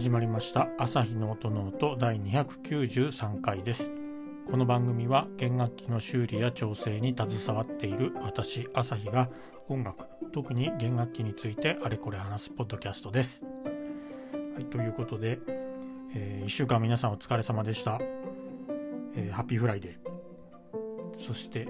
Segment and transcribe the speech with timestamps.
[0.00, 0.70] 始まりました。
[0.78, 3.90] 朝日の音ノート第293回です。
[4.50, 9.28] この番組は弦楽器の修理や調整に携わっている私朝日が
[9.68, 13.44] 音楽特に弦楽器についてあれこれ話すポッドキャストです。
[14.54, 15.38] はいということで、
[16.14, 17.98] えー、1週間皆さんお疲れ様でした、
[19.14, 21.20] えー、ハッピーフライデー。
[21.20, 21.68] そして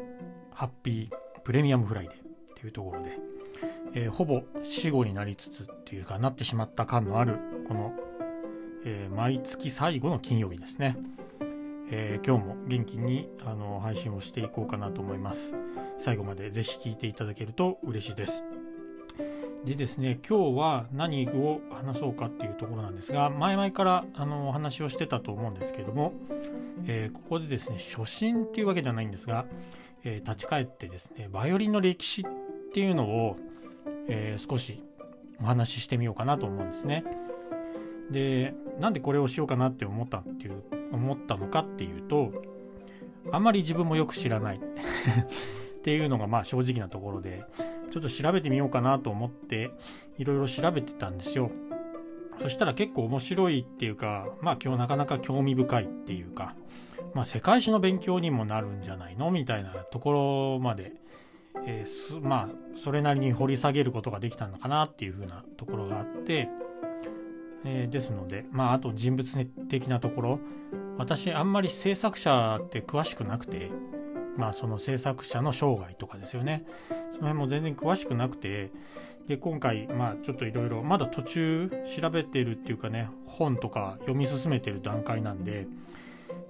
[0.53, 2.21] ハッピープレミアムフライデーっ
[2.55, 3.19] ていうところで
[3.93, 7.93] えー、ほぼ死後になりつつっていうかなってしまった感のあるこの、
[8.85, 10.97] えー、毎月最後の金曜日ですね、
[11.91, 15.57] えー、今日も元気にあの配信をしていこうかなと思います。
[15.99, 18.45] 最後までぜひ聞いていただけると嬉しいです。
[19.65, 26.15] でですね今日は何を話そうかっていうところなんですが前々からあのお話をしてたと思うんですけども、
[26.87, 29.45] えここでですね初心っていうわけではないんですが、
[30.03, 32.25] え立ち返ってですねバイオリンの歴史っ
[32.73, 33.37] ていうのを
[34.11, 34.83] えー、少し
[35.41, 37.05] お話ししてみようかなと思うんですね。
[38.11, 42.33] でなんでこれをしようかなって思ったっていう思ったのかっていうと
[43.31, 44.61] あんまり自分もよく知らない っ
[45.83, 47.45] ていうのがまあ正直なところで
[47.91, 49.71] ちょっと調べてみようかなと思って
[50.19, 51.51] いろいろ調べてたんですよ。
[52.41, 56.55] そしたら結構面白いっていうかまあ今日なかなか興味深いっていうか
[57.15, 60.95] まあ世界史の勉強にもなるんじゃないのみたいなところまで
[61.67, 66.49] えー、まあそれなりに掘り下げることができたのかなっていうふうなところがあって、
[67.65, 70.39] えー、ですのでまああと人物的なところ。
[70.99, 73.71] 私あんまり制作者って詳しくなくて
[74.37, 76.65] まあその制作者の生涯とかですよね。
[77.11, 78.71] その辺も全然詳しくなくて
[79.27, 85.67] で今回まあちょっといろいろまだ途中調べてるっていうかね本とか読み進めてる段階なんで、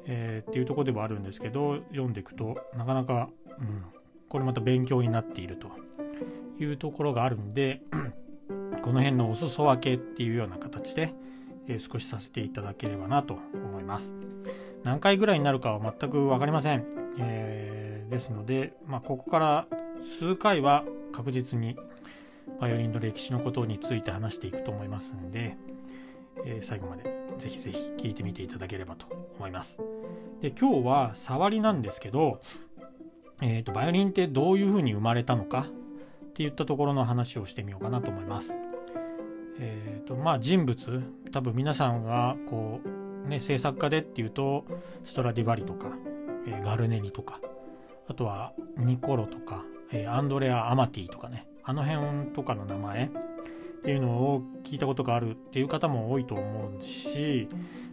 [0.07, 3.85] えー、っていうとこではあるんですけど読んでいくとなかなか、うん、
[4.29, 5.69] これまた勉強になっていると
[6.59, 7.83] いうところがあるんで
[8.83, 11.13] この辺のお裾分けっていうような形で、
[11.69, 14.15] えー、少しさせていただければなと思います。
[14.83, 16.85] 何回ぐらいになるかは全く分かりません、
[17.19, 19.67] えー、ですので、まあ、ここから
[20.03, 21.77] 数回は確実に
[22.61, 25.57] バイオリンの歴史のことについて話していくと思いますんで、
[26.47, 27.05] えー、最後まで
[27.39, 29.07] ぜひぜひ聞いてみていただければと
[29.39, 29.79] 思います。
[30.41, 32.41] で今日は触りなんですけど
[33.43, 35.67] えーと、バイオリンってどういうふうに生まれたのか
[36.29, 38.55] っていったところの話をしてみようかなと思います。
[39.63, 42.81] えーとまあ、人物多分皆さんがこ
[43.25, 44.65] う、ね、制作家でっていうと
[45.05, 45.93] ストラディバリとか、
[46.47, 47.41] えー、ガルネニとか
[48.09, 53.11] あとはニコロとか、えー、アンドレア・アマティとかねあの辺とかの名前っ
[53.85, 57.49] ていうのを聞いたことがあるっていう方も多いと思うし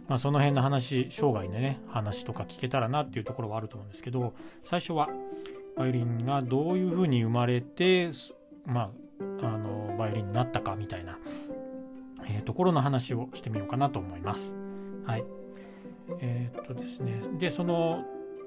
[0.08, 5.08] まあ、その辺の話生涯でね話とか聞けたらなっていうところはあると思うんですけど最初は
[5.76, 8.10] バイオリンがどういうふうに生まれて、
[8.64, 8.90] ま
[9.42, 11.18] あ、あのバイオリンになったかみたいな、
[12.28, 14.54] えー、ところの話をしてみようかなと思います。
[15.04, 15.24] はい。
[16.20, 17.20] えー、っとですね。
[17.38, 18.04] でその、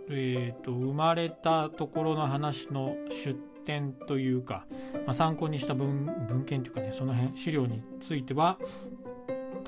[0.09, 4.66] えー、っと生まれたところの話の出典というか、
[5.06, 8.58] まあ、参考にした文文献というかねその辺資料については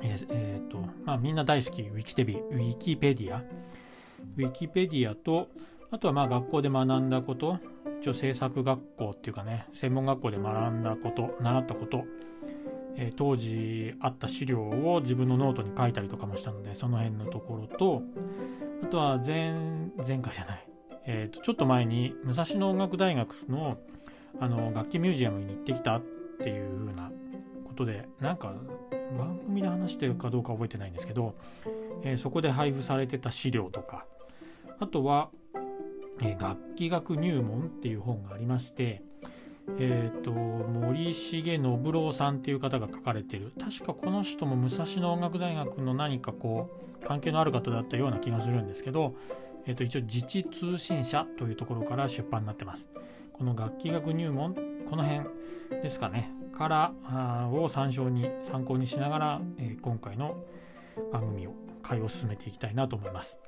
[0.02, 3.44] えーえーとまあ、みんな大好きウィキテビウィキペディア。
[4.36, 5.50] ウィキペディアと
[5.92, 7.60] あとはまあ学校で学んだこと
[8.02, 12.04] 一応制作学校っていうかね専門学校で学んだこと習ったこと、
[12.96, 18.04] えー、当時あった資料を自分のノートに書いたりとかもしたのでその辺のところと
[18.84, 19.54] あとは前
[20.06, 20.68] 前回じゃない、
[21.06, 23.78] えー、とちょっと前に武蔵野音楽大学の
[24.40, 26.02] あの楽器ミュージアムに行ってきたっ
[26.42, 27.12] ていう風な
[27.68, 28.54] ことでなんか
[29.18, 31.36] 番組で話してるかどうか覚えてないんですけど、
[32.04, 34.06] えー、そこで配布されてた資料とか
[34.80, 35.30] あとは、
[36.22, 39.04] えー、楽器学入門っていう本がありまして
[39.80, 43.52] えーと、森重信郎さんっていう方が書かれてる。
[43.60, 46.70] 確かこの人も武蔵野音楽大学の何かこ
[47.02, 49.16] う関係のある方だったような気がするんですけど、
[49.66, 52.90] えーと一応自治通信社というところから出版になってます。
[53.32, 54.54] この楽器学入門
[54.90, 55.28] この辺
[55.82, 56.32] ですかね。
[56.54, 56.94] から
[57.52, 60.38] を参照に参考にしながら、えー、今回の
[61.12, 63.40] 番組を会を進めていきたいなと思います。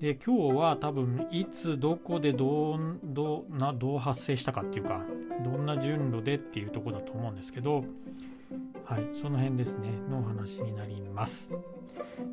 [0.00, 5.00] で今日は多分いつどこでどうどうなどう発生したかっていうか
[5.42, 7.84] どんな順路でっていうとこだと思うんですけど
[8.84, 11.50] はいその辺ですねの話になります。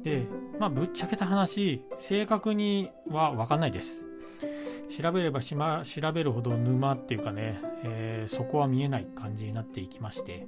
[0.03, 0.27] で
[0.59, 4.05] まあぶっちゃけた話正確には分かんないです。
[4.89, 10.45] 調べればし、ま、調べるほど沼っていうかね、えー、そこは見えない感じになっていきまして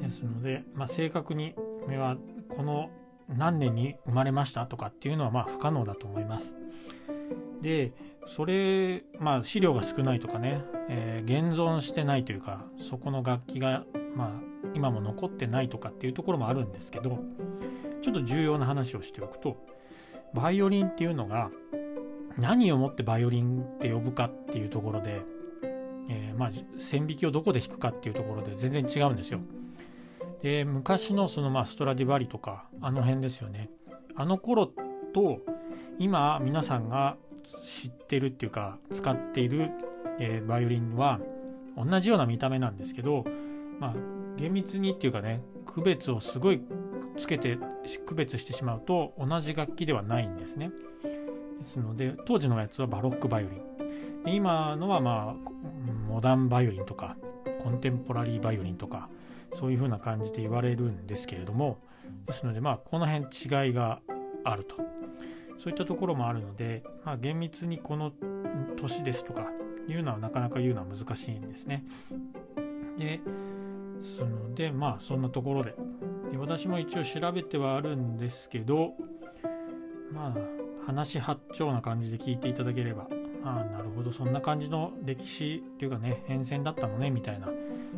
[0.00, 1.54] ですので、まあ、正確に
[1.88, 2.16] は
[2.48, 2.90] この
[3.28, 6.56] 何年に生まれましたとかっていうのはまあ不可能だと思います。
[7.60, 7.92] で
[8.26, 13.84] それまあ資料が少ないとかね、えー、現存してないというかそこの楽器が
[14.14, 14.30] まあ、
[14.74, 17.18] 今も残ってないとかっていうところもあるんですけど
[18.02, 19.56] ちょっと重要な話をしておくと
[20.34, 21.50] バイオリンっていうのが
[22.38, 25.22] 何をもってバイオリンって呼ぶかっていうところで、
[26.08, 29.40] えー、まあ線引きをどこで弾くかっていうところで全然違うんですよ。
[30.42, 33.70] で昔のそのまあストラディバリとかあの辺ですよね
[34.16, 35.40] あの頃と
[35.98, 37.16] 今皆さんが
[37.62, 39.70] 知ってるっていうか使っている、
[40.18, 41.20] えー、バイオリンは
[41.76, 43.24] 同じような見た目なんですけど
[43.78, 43.94] まあ
[44.36, 46.60] 厳密にっていうかね区別をすごい
[47.16, 47.58] つけて
[48.06, 50.70] 区別してしまうと同じ楽器ではないんですね。
[51.58, 55.50] ですので当時のやつはバロックバイオリン今のはまあ
[56.08, 57.16] モダンバイオリンとか
[57.62, 59.08] コンテンポラリーバイオリンとか
[59.54, 61.78] そういう風な感じで言われるんですけれども
[62.26, 64.00] ですのでまあこの辺違いが
[64.44, 64.76] あると
[65.58, 68.12] そういったところもあるので、まあ、厳密にこの
[68.76, 69.46] 年ですとか
[69.88, 71.84] いうのはなかなか言うのは難しいんですね。
[72.98, 73.20] で
[74.00, 75.74] すのでまあそんなところで
[76.30, 78.94] で私も一応調べてはあるんですけど
[80.12, 83.06] まあ話八丁な感じで聞いていただければ
[83.44, 84.12] ああなるほど。
[84.12, 87.48] そんな感じの歴史っていうかね変遷だったのねみたいな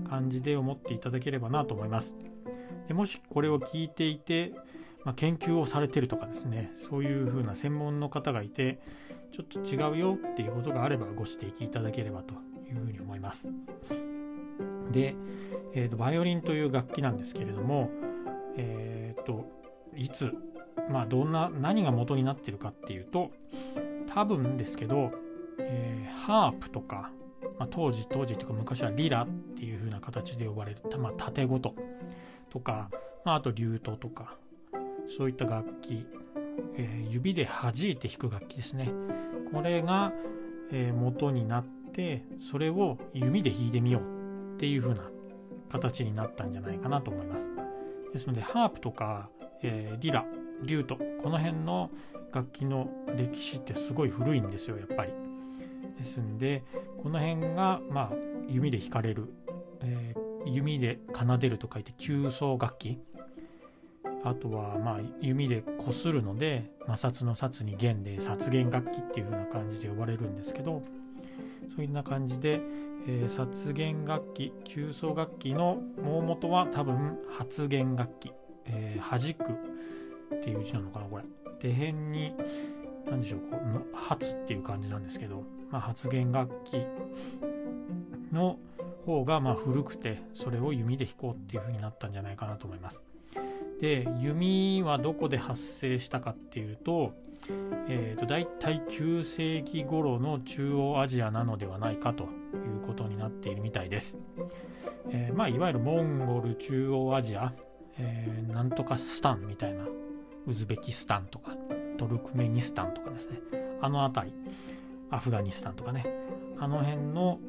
[0.08, 2.14] 感じで思っていただければなと思います。
[2.88, 4.52] でもしこれを聞いていて、
[5.04, 8.80] まあ、研究をされてるとかですねそういう風な専門の方がいて
[9.32, 12.34] ちょっと違うよっていうことがあればご指摘いただければと
[12.68, 13.48] いうふうに思います。
[14.90, 15.14] で、
[15.72, 17.90] えーと、バイオリンという楽器なんですけれども
[18.56, 19.46] えっ、ー、と
[19.96, 20.34] いつ
[20.90, 23.30] まあどんな何が元になってるかっていうと
[24.14, 25.10] 多分ですけど、
[25.58, 27.10] えー、ハープとか、
[27.58, 31.74] まあ、当時当時というか昔はリラっていう風な形で呼ばれる、まあ、縦ごと
[32.50, 32.90] とか、
[33.24, 34.36] まあ、あとリュートとか
[35.16, 36.06] そういった楽器、
[36.76, 38.90] えー、指で弾いて弾く楽器ですね
[39.52, 40.12] これが、
[40.72, 45.02] えー、元になってそれを弓で弾いてみようっていう風な
[45.70, 47.50] 形になったんじゃないかなと思います
[48.12, 49.28] ですのでハープとか、
[49.62, 50.24] えー、リラ
[50.62, 51.90] リュートこの辺の
[52.32, 55.12] 楽器の歴史ってすごい古いんですよやっぱり。
[55.96, 56.62] ですんで
[57.02, 58.12] この辺がまあ
[58.48, 59.28] 弓で弾かれる、
[59.80, 62.98] えー、弓で奏でると書いて急奏楽器。
[64.26, 70.82] あとはまあ弓でこするので摩擦の擦に弦で殺弦楽器っていう風な感じで呼ばれるんですけど
[71.74, 72.60] そういうな感じで、
[73.06, 78.32] えー、殺弦楽器急奏楽器の大元は多分発弦楽器、
[78.64, 79.52] えー、弾く
[80.36, 81.24] っていう字なのかなこれ。
[81.60, 82.34] 手辺に
[83.06, 85.44] 何でしょうこう発っていう感じなんですけど、
[85.74, 86.86] まあ、発言楽器
[88.32, 88.60] の
[89.04, 93.02] 方がま古くてそれを弓で弾こうっていう風になったんじゃないかなと思います。
[93.80, 97.12] で弓はどこで発生したかっていうと,、
[97.88, 102.26] えー、と大体9世紀頃の中央アジアなのではないかとい
[102.78, 104.16] うことになっているみたいです。
[105.08, 107.52] えー、まあ、いわゆるモンゴル中央アジア、
[107.98, 109.86] えー、なんとかスタンみたいな
[110.46, 111.56] ウズベキスタンとか
[111.98, 113.40] トルクメニスタンとかですね
[113.80, 114.34] あの辺り
[115.10, 116.06] アフガニスタンとかね。
[116.58, 117.40] あの辺の、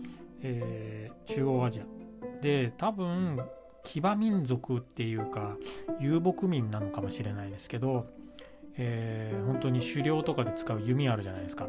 [0.41, 1.85] えー、中央アジア
[2.41, 3.39] で多分
[3.83, 5.55] 騎馬民族っていうか
[5.99, 8.07] 遊牧民なのかもしれないですけど、
[8.77, 11.67] えー、本当に狩猟とかで使う弓あるじゃないですか。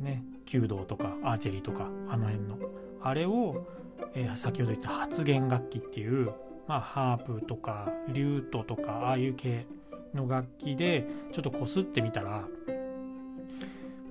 [0.00, 0.22] ね。
[0.46, 2.58] 弓道とかアーチェリーとかあの辺の。
[3.02, 3.66] あれを、
[4.14, 6.32] えー、先ほど言った発言楽器っていう
[6.66, 9.66] まあハープとかリュートとかああいう系
[10.14, 12.44] の楽器でちょっとこすってみたら、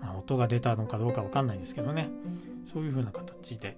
[0.08, 2.10] まあ、音が出たのかどうかわかんないんですけどね
[2.66, 3.78] そういう風な形で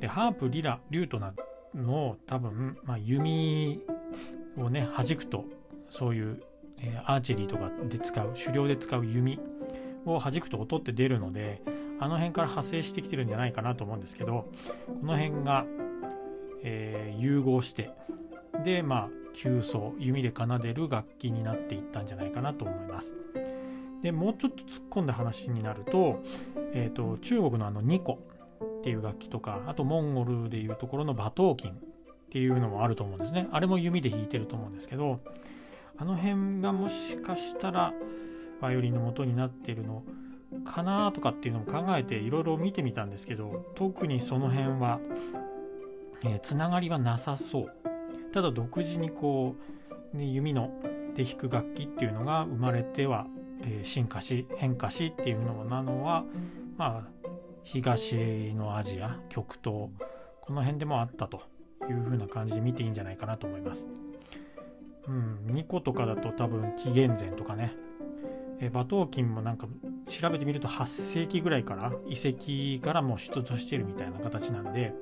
[0.00, 1.32] でハープリラリュートな
[1.74, 3.80] の多分、まあ、弓
[4.56, 5.44] をね弾くと
[5.90, 6.42] そういう、
[6.78, 9.38] えー、アーチェリーとかで使う狩猟で使う弓
[10.04, 11.62] を弾くと音って出るので
[12.00, 14.50] あの辺から派生してきてるんじゃないかなと思うんですけど
[14.86, 15.64] この辺が、
[16.64, 17.90] えー、融合して
[18.64, 23.16] でまあ急奏弓で奏でる楽器になっていったんじゃないかなと思います。
[24.04, 26.22] でもうちょっと突っ込んだ話になると,、
[26.74, 28.18] えーと、中国のあのニコ
[28.62, 31.74] っていう楽器とかあとモンゴルでいうところの馬頭琴っ
[32.28, 33.48] ていうのもあると思うんですね。
[33.50, 35.20] あれも弓で弾いてると思うんですけど
[35.96, 37.94] あの辺がもしかしたら
[38.60, 40.02] バイオリンの元になってるの
[40.66, 45.00] かなとかっていうのも考えていろいろ見てみたんですけど特にその辺は、
[46.24, 47.72] えー、つながりはなさそう。
[48.34, 49.56] ただ独自にこ
[50.12, 50.70] う、ね、弓の
[51.14, 53.26] で弾く楽器っていうのが生まれては、
[53.64, 56.24] えー、進化し変化しっていうのなのは
[56.76, 57.10] まあ
[57.64, 58.14] 東
[58.54, 59.88] のアジア極東
[60.40, 61.42] この辺でもあったと
[61.88, 63.88] いう風な感じで見ていいんじゃないかなと思います。
[65.06, 67.74] うん、2個とかだと多分紀元前とかね、
[68.60, 69.66] えー、馬頭琴もなんか
[70.06, 74.94] 調べてみると8世紀ぐらいから遺跡からもう出土してるみたいな形なんで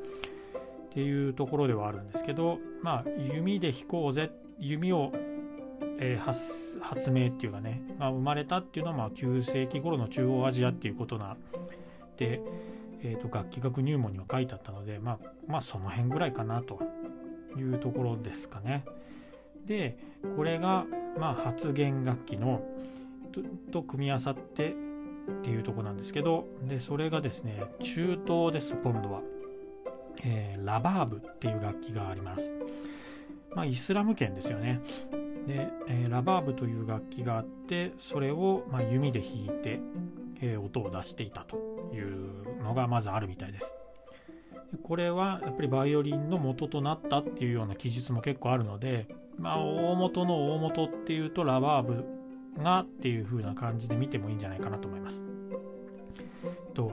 [0.87, 5.13] っていうところではあるんですけど、まあ、弓で弾こうぜ弓を、
[6.05, 11.37] えー、発明っていうかね、ま、生まれたっていうのはまあ9世紀頃の中央アジアっていうことな
[12.17, 12.41] で、
[13.05, 16.81] えー、と楽器学入門には書いてあったので、まあ、まあその辺ぐらいかなと
[17.57, 18.85] いうところですかね。
[19.65, 19.97] で
[20.37, 22.65] これがまあ発弦楽器の
[23.71, 24.75] と組み合わさってっ
[25.45, 29.21] ていうとこなんですけどでそれがですね中東です今度は。
[30.25, 32.51] えー、ラバーブっていう楽器があります。
[33.55, 34.81] まあ、イスラム圏ですよね。
[35.47, 39.81] で、えー、ラバーブという楽器があってそれをま弓で弾いて、
[40.41, 41.57] えー、音を出していたと
[41.93, 43.75] いうのがまずあるみたいです。
[44.83, 49.07] これはやっぱりバイオリンの元となったっていうような記述も結構あるので、
[49.39, 52.05] まあ、大元の大元っていうとラバーブ
[52.63, 55.25] がっていう風な感じで見てもいいんじゃないかなと思います。
[56.75, 56.93] と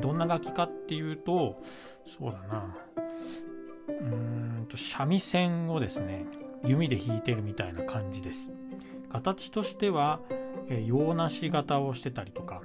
[0.00, 1.62] どんな楽器かっていうと
[2.06, 2.76] そうだな
[3.88, 6.26] うーんと三味線をですね
[6.64, 8.52] 弓で弾いてるみたいな感じです。
[9.10, 10.20] 形としては、
[10.68, 12.62] えー、洋梨型をしてたりとか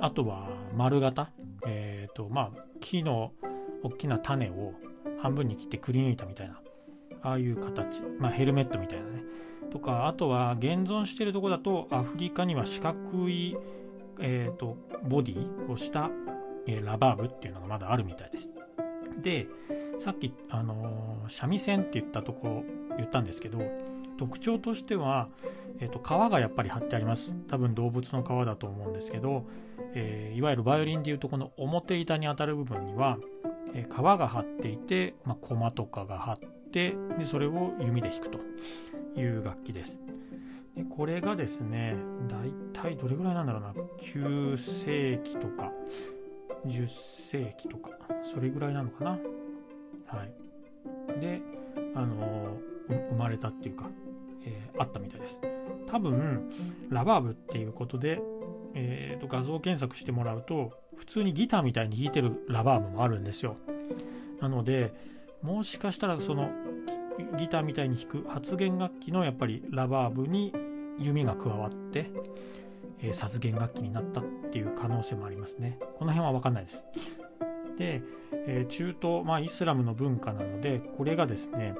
[0.00, 1.30] あとは丸型。
[1.66, 3.32] えっ、ー、とまあ木の
[3.82, 4.74] 大きな種を
[5.20, 6.60] 半分に切ってくり抜いたみたいな。
[7.22, 8.02] ああいう形。
[8.18, 9.22] まあヘルメットみたいなね。
[9.70, 13.56] とかあとは現存してるとこだとアフリカには四角い、
[14.20, 16.10] えーとボディをした
[16.66, 18.50] えー、ラバーブっていうのがまだあるみたいです。
[19.20, 19.46] で、
[19.98, 22.64] さっき、あのー、三味線って言ったとこ
[22.96, 23.62] 言ったんですけど、
[24.18, 25.28] 特徴としては、
[25.80, 27.34] えーと、皮がやっぱり貼ってあります。
[27.48, 29.44] 多分動物の皮だと思うんですけど、
[29.94, 33.18] えー、いわゆるバイオリンでいうとこの表板に当たる部分には、
[33.74, 36.38] えー、皮が張っていて、まあ、コマとかが張っ
[36.72, 38.38] てでそれを弓で弾くと
[39.18, 40.00] いう楽器です。
[40.76, 41.96] でこれがですね
[42.28, 45.70] 大体どれぐらいなんだろうな9世紀とか
[46.66, 47.90] 10世紀とか
[48.24, 51.42] それぐらいなのかなはいで
[51.94, 52.56] あの
[52.88, 53.88] 生まれたっていうか、
[54.44, 55.38] えー、あったみたいです
[55.86, 56.50] 多分
[56.90, 58.20] ラバーブっていうことで、
[58.74, 63.56] えーと、画像検索してもらうと普通にギターみたいに弾いてるラバーブもあるんですよ
[64.40, 64.92] なので
[65.42, 66.50] もしかしたらその
[67.38, 70.52] ギターみたいに弾く発弦楽器のやっぱりラバーブに
[70.98, 72.10] 弓が加わって
[73.02, 75.78] えー、殺弦楽器になったっていう可能性もありますね。
[75.98, 76.84] この辺は分かんないです。
[77.76, 78.02] で、
[78.46, 81.74] えー、中東、まあ、イスラムの文化なので、これがですね、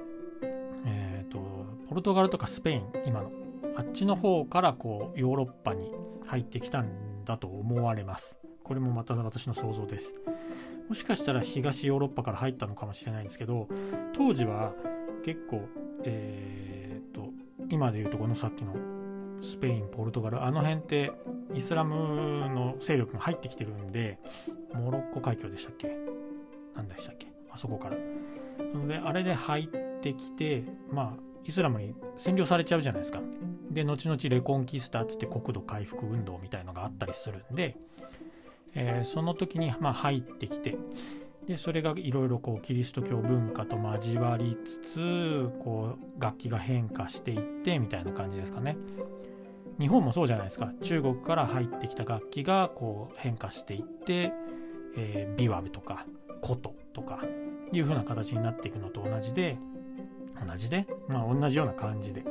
[0.84, 1.40] えーと、
[1.88, 3.30] ポルトガルとかスペイン、今の、
[3.76, 5.92] あっちの方からこうヨーロッパに
[6.26, 8.38] 入ってきたんだと思われます。
[8.64, 10.14] これもまた私の想像です。
[10.88, 13.68] もしかしたら東ヨーロッパから入ったのかもしれないんですけど、
[14.12, 14.72] 当時は
[15.24, 15.62] 結構、
[16.04, 17.30] えーと
[17.68, 18.74] 今で言うとこのさっきの
[19.40, 21.12] スペインポルトガルあの辺って
[21.54, 21.94] イスラム
[22.50, 24.18] の勢力が入ってきてるんで
[24.74, 25.96] モロッコ海峡でしたっけ？
[26.74, 27.28] 何でしたっけ？
[27.50, 27.96] あそこから
[28.72, 29.78] なのであれで入って
[30.14, 33.20] きてまあイスラムに占領されちゃうじゃないですか
[33.70, 37.76] で後々レコンキスタっつって国土回復運動みたいのがあったりするんで、
[38.74, 40.76] えー、その時にまあ入ってきて
[41.46, 48.76] でそれがいろいろこうキリスト教文化と交わりつつこう楽器が変化していってみたいな感じですかね。
[49.80, 54.32] 日本もそうじゃないですか中国から入ってきた楽器がこう変化していって、
[54.96, 56.06] えー、ビワブとか
[56.40, 57.20] 琴とか
[57.72, 59.56] いう風な形になっていくのと同じで
[60.46, 62.24] 同じでまあ同じような感じで。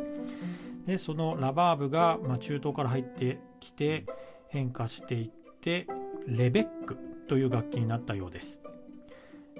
[0.85, 4.05] でそのラバーブが、まあ、中東から入ってきて
[4.47, 5.29] 変化していっ
[5.61, 5.87] て
[6.27, 8.59] レベックという楽器になったようです。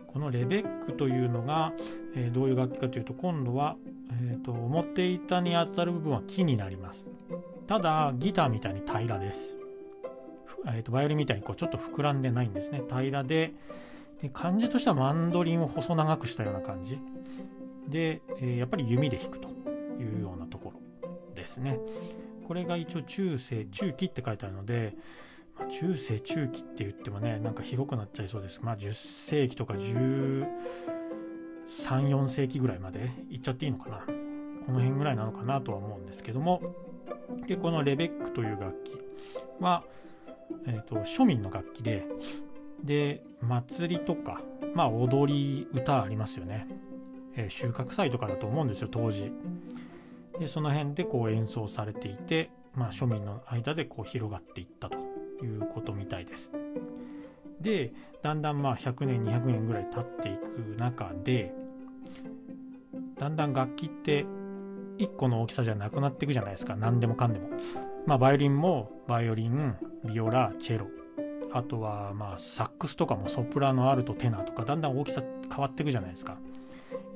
[0.08, 1.72] このレベックというのが、
[2.16, 3.78] えー、どういう楽器かというと今度は、
[4.12, 7.08] えーと、と表板に当たる部分は木になります。
[7.68, 9.56] ただギターみたいに平らです。
[10.68, 12.82] えーと、バイオリンみたいにこうちょっと膨らんでないんですね。
[12.90, 13.54] 平らで
[14.22, 17.00] で感じとしてはマンドリンを細長くしたような感じ。
[17.88, 19.50] で、え、やっぱり弓で弾くと
[20.00, 20.80] いうようなところ
[21.36, 21.80] ですね。
[22.48, 24.96] これが一応中世中期って書いてあるので、
[25.58, 28.60] ま、中世中期って言ってもねなんか広くなっちゃいそうです。
[28.62, 30.48] まあ10世紀とか13、
[31.78, 34.06] 4世紀ぐらいまでいっちゃっていいのかな。
[34.66, 36.62] この辺ぐらいなのかなとは思うんですけども
[37.48, 38.98] でこのレベックという楽器
[39.60, 39.84] は、
[40.68, 42.06] えーと、庶民の楽器で
[42.84, 44.42] で祭りとか、
[44.74, 46.68] まあ、踊り歌ありますよね、
[47.36, 49.32] えー、収穫祭とかだと思うんですよ当時。
[50.40, 54.98] でその辺でこう演奏されていて、まあ、庶民の間でこう広がっていったと
[55.44, 56.52] いうことみたいです。
[57.60, 61.54] でだんだんまあ100年200年ぐらい経っていく中で
[63.20, 64.26] だんだん楽器って
[64.98, 66.76] 1個の大きさじゃなくなっていくじゃないですか。
[66.76, 67.50] 何でもかんでも。
[68.06, 70.88] まあバイオリンもバイオリンビオラチェロ。
[71.54, 76.38] あとはまあサックスとかもソプラノアルトテナーとかだんだん大きさ変わっていくじゃないですか。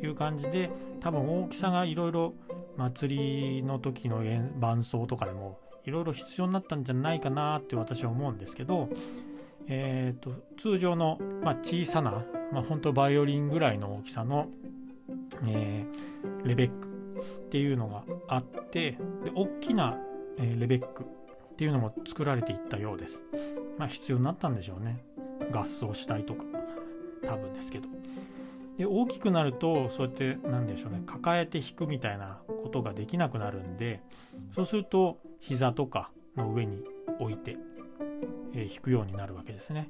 [0.01, 0.70] いう感じで
[1.01, 2.34] 多分大きさがいろいろ
[2.77, 4.22] 祭りの時の
[4.60, 8.89] 伴奏とかでもいろいろ必要になったんじゃないかなって私は思うんですけど、
[9.67, 14.48] えーと、通常の、まあ、小さな、まあ、本当バイオリンぐらいの大きさの、
[15.48, 18.98] えー、レベックっていうのがあってで
[19.36, 19.98] 大きな、
[20.38, 23.24] えー、レベックっていうのも作られていったようです。
[23.77, 25.05] まあ必要になったんでしょうね。
[25.51, 26.44] 合奏したいとか
[27.25, 27.88] 多分ですけど。
[28.77, 34.01] で大きくなるとそうやって何でしょうね抱えて弾くみたいなことができなくなるんで
[34.53, 36.84] そうすると膝とかの上に
[37.20, 37.58] 置いて、
[38.53, 39.89] えー、弾くようになるわけですね。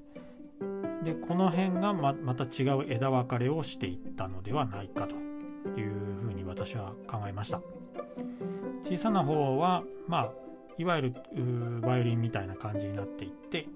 [1.03, 5.15] でこの辺がままた違う枝分かれをしていったのではないかと
[5.79, 5.91] いう
[6.23, 7.61] ふうに私は考えました。
[8.83, 10.31] 小さな方はまあ
[10.77, 11.13] いわゆる
[11.81, 13.67] バイオリンみたいな感じになっていって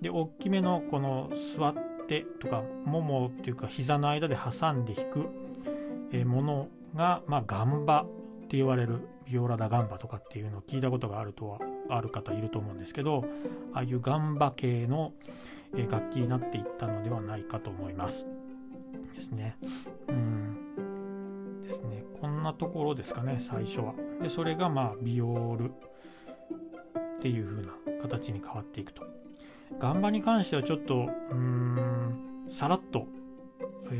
[0.00, 1.74] で大きめのこの座っ
[2.06, 5.28] てとかももっていうか膝の間で挟んで弾く
[6.24, 11.58] ものが、まあ、ガンバって言われるビオラダガンバとかっていうのを聞いたことがあるとは
[11.90, 13.24] ある方いると思うんですけど
[13.72, 15.12] ああいうガンバ系の
[15.90, 18.26] 楽器になっていったのではないかと思います。
[19.14, 19.56] ですね。
[20.08, 21.62] うん。
[21.62, 22.04] ですね。
[22.20, 23.94] こんなところですかね最初は。
[24.22, 29.02] でそれがまあビオールっていう風な形に変わっていくと。
[29.78, 33.06] ガンバに関してはちょっとうんさらっと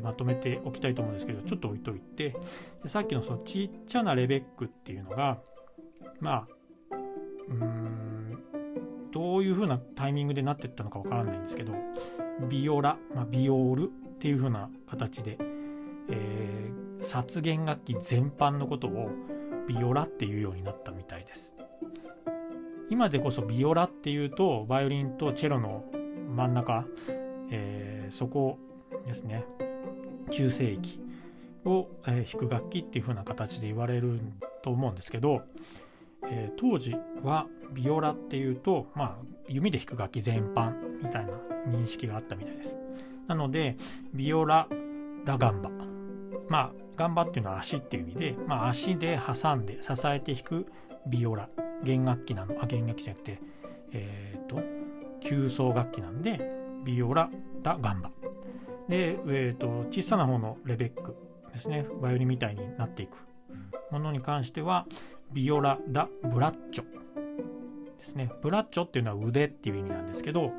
[0.03, 2.37] まとめておきたいと思うんですけどちょっと置いといて
[2.87, 5.39] さっきのそのちっちゃなレベックっていうのが
[6.21, 6.47] ま
[6.91, 6.97] あ
[7.49, 8.39] うん
[9.13, 11.73] どういう風なタイミングでなってったのかわからないんですけど
[12.49, 15.39] ビオラ、まあ、ビオールっていう風な形で、
[16.11, 19.09] えー、殺弦楽器全般のことを
[19.67, 21.56] ビオラっていうようになったみたいです。
[22.89, 25.85] 今でこそビオラっていうとバイオリンとチェロの
[26.35, 26.85] 真ん中、
[27.51, 28.59] えー、そこ
[29.07, 29.45] ですね。
[30.31, 31.01] 中世域
[31.65, 34.21] を、えー、弾く楽器っていう風な形で言われる
[34.63, 35.43] と思うんですけど、
[36.29, 39.17] えー、当時はビオラっていうと、まあ、
[39.49, 41.33] 弓で弾く楽器全般みたいな
[41.69, 42.79] 認識があったみたいです。
[43.27, 43.77] なので
[44.15, 44.69] ビオラ
[45.25, 45.71] ダガンバ。
[46.49, 50.67] まあガンバっていうのは足っていう意味で、まあ、足で挟んで支えて弾く
[51.07, 51.49] ビオラ。
[51.85, 52.57] 弦楽器なの？
[52.61, 53.41] あ弦楽器じゃなくて
[53.93, 54.63] えっ、ー、と
[55.21, 56.41] 急奏楽器なんで
[56.85, 57.31] ビオラ
[57.63, 58.11] ダガンバ。
[58.89, 61.17] で、えーと、小さな方のレベック
[61.53, 61.87] ですね。
[62.01, 63.27] バイオリンみたいになっていく。
[63.91, 64.87] ものに関しては
[65.33, 66.85] ビオラダブラッチョ
[67.99, 68.31] ですね。
[68.43, 70.53] ブラッチョっていうのは腕っていう意味なんですけど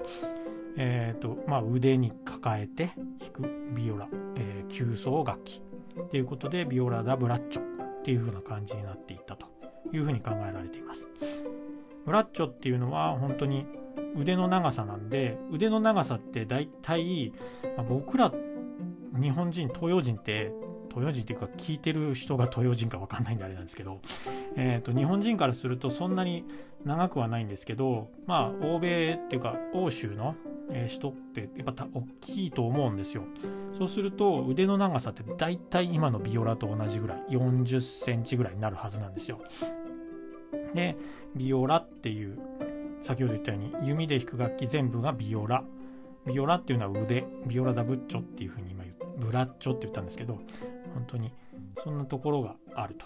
[0.80, 5.60] えーとまあ、腕に抱えて弾くビオラ、えー、急奏楽器
[6.00, 9.48] っていうことでビオラダブラッチョっていう風な感じになっていったと。
[9.94, 11.08] いうふうに考えられています。
[12.06, 13.66] ブラッチョっていうのは本当に
[14.16, 17.34] 腕の長さなんで腕の長さって大体、
[17.76, 18.32] まあ、僕ら
[19.22, 20.52] 日本人東洋人って
[20.90, 24.02] 東洋人っていうか聞いてる人が東洋人か分かんないんであれなんですけど、
[24.56, 26.46] えーと、日本人からするとそんなに
[26.86, 30.36] 長くはないんですけどまあ欧米っていうか欧州の
[30.70, 33.24] え人ってやっぱ大きいと思うんですよ。
[33.78, 39.40] そうすると腕の長さって大体今のビオラと同じぐらい40センチぐらいになるはずなんですよ。
[40.74, 40.98] で
[41.36, 42.38] ビオラっていう
[43.04, 45.64] 先ほど言ったように弓で弾く楽器全部がビオラ。
[46.26, 47.26] ビオラっていうのは腕。
[47.46, 50.36] ビオラダブッチョっていうふうに今言うブラッチョって言ったんですけど
[50.94, 51.32] 本当に
[51.84, 53.06] そんなところがあると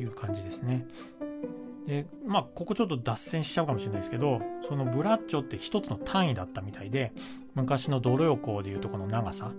[0.00, 0.86] いう感じですね。
[1.88, 7.12] でまあここちょっと脱線しちゃうかもしれないですけどそのブラッチョって一つの単位だったみたいで
[7.54, 9.52] 昔のドロ横でいうとこの長さ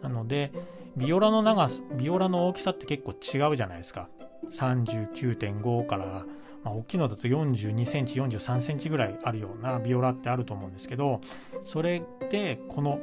[0.00, 0.52] なので
[0.96, 4.08] ビオラの長さビオラの大きさって結構違うじゃないですか
[4.50, 6.24] 39.5から
[6.64, 11.20] まあ、大きいのだと42センチ43センチぐらいあるようなビオラってあると思うんですけど
[11.64, 13.00] それでこの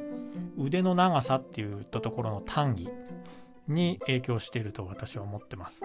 [0.56, 2.88] 腕の長さっていったところの単位
[3.68, 5.82] に影響していると私は思ってます。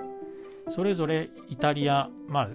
[0.70, 2.50] それぞれイタリア、まあ、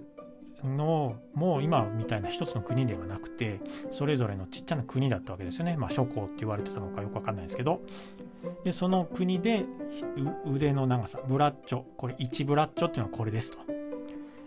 [0.67, 7.81] のもう今みたいな一つの国ではなくてそれぞれのちっちゃな国だったわけですよね、まあ、諸侯って言われてたのかよくわかんないですけど。
[8.65, 9.67] でその国で
[10.47, 13.59] 腕の長さブラッチョこれ1ブラッチョっていうのはこれですと。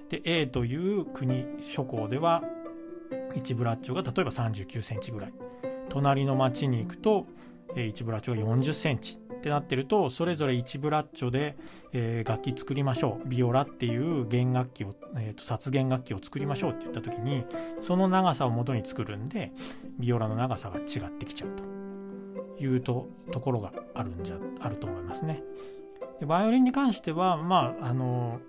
[0.10, 2.44] で A という国諸侯では
[3.36, 5.34] 1ブラッチョが例えば39センチぐらい。
[5.90, 7.28] 隣の町に行くと
[7.76, 9.20] 1ブラッチョが40センチ。
[9.44, 11.58] ってなってるとそれぞれ1ブラッチョで、
[11.92, 17.46] えー、楽器作りましょうビオラっていう弦楽器を、えーと、殺弦楽器を作りましょうって言った時に
[17.82, 19.52] その長さを元に作るんで
[20.00, 21.50] ビオラの長さが違ってきちゃう
[22.58, 25.44] というとところがあるんじゃあると思いますね。
[26.22, 28.40] でバイオリンに関してはまああの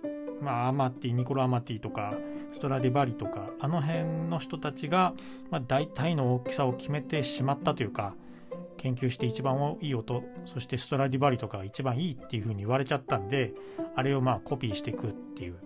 [0.41, 2.15] まあ、アマティニコロ・アマティとか
[2.53, 5.15] ストラディバリとかあの辺の人たちが、
[5.51, 8.15] まあ、大体の大きさを決めてしまったというか
[8.85, 13.55] 研究して一番いい音そしてストラディバリとかが一番いいっていう風に言われちゃったんで
[13.97, 15.57] あれをまあコピーしていくっていう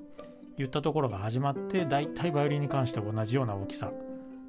[0.56, 3.90] 言ったところが始まって大体バイオリンに関しては同じような大きさ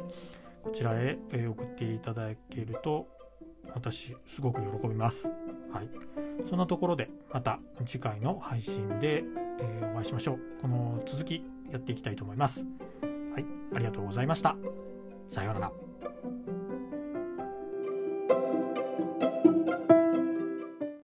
[0.66, 3.06] こちらへ送っていただけると
[3.72, 5.30] 私すごく喜びます。
[5.72, 5.88] はい。
[6.48, 9.22] そんなところでまた次回の配信で、
[9.60, 10.38] え、お会いしましょう。
[10.60, 12.66] この続きやっていきたいと思います。
[13.32, 13.46] はい。
[13.74, 14.56] ありがとうございました。
[15.30, 16.65] さようなら。